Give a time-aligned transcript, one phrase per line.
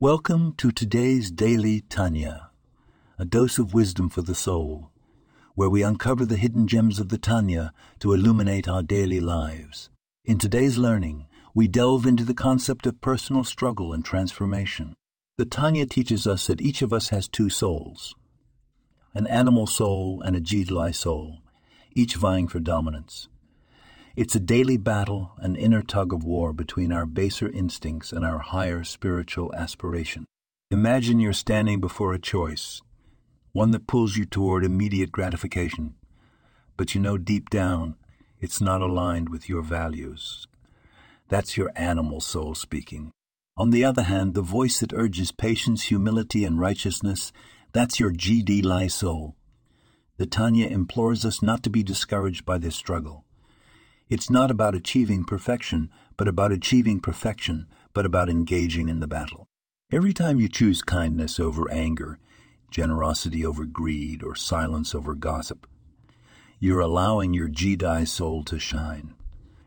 [0.00, 2.50] Welcome to today's Daily Tanya,
[3.16, 4.90] a dose of wisdom for the soul,
[5.54, 9.90] where we uncover the hidden gems of the Tanya to illuminate our daily lives.
[10.24, 14.96] In today's learning, we delve into the concept of personal struggle and transformation.
[15.38, 18.16] The Tanya teaches us that each of us has two souls
[19.14, 21.38] an animal soul and a Godly soul,
[21.94, 23.28] each vying for dominance.
[24.16, 28.38] It's a daily battle, an inner tug of war between our baser instincts and our
[28.38, 30.24] higher spiritual aspiration.
[30.70, 32.80] Imagine you're standing before a choice,
[33.50, 35.96] one that pulls you toward immediate gratification,
[36.76, 37.96] but you know deep down
[38.38, 40.46] it's not aligned with your values.
[41.28, 43.10] That's your animal soul speaking.
[43.56, 47.32] On the other hand, the voice that urges patience, humility, and righteousness,
[47.72, 49.34] that's your Godly soul.
[50.18, 53.24] The Tanya implores us not to be discouraged by this struggle.
[54.14, 59.48] It's not about achieving perfection, but about achieving perfection, but about engaging in the battle.
[59.90, 62.20] Every time you choose kindness over anger,
[62.70, 65.66] generosity over greed, or silence over gossip,
[66.60, 69.14] you're allowing your Godly soul to shine.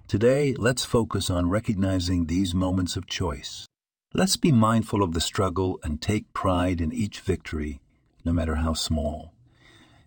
[0.07, 3.65] Today, let's focus on recognizing these moments of choice.
[4.13, 7.81] Let's be mindful of the struggle and take pride in each victory,
[8.23, 9.33] no matter how small.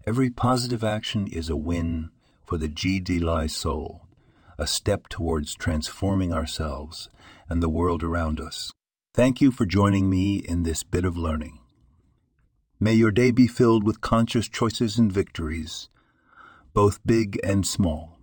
[0.07, 2.09] Every positive action is a win
[2.47, 2.71] for the
[3.21, 4.07] Lai soul
[4.61, 7.09] a step towards transforming ourselves
[7.49, 8.71] and the world around us.
[9.15, 11.59] Thank you for joining me in this bit of learning.
[12.79, 15.89] May your day be filled with conscious choices and victories,
[16.75, 18.19] both big and small.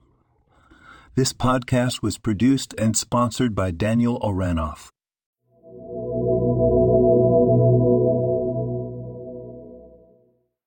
[1.15, 4.89] This podcast was produced and sponsored by Daniel Oranoff.